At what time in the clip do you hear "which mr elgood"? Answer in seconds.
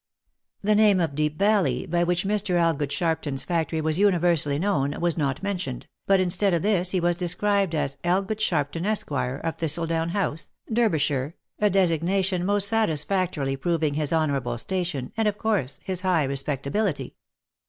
2.03-2.89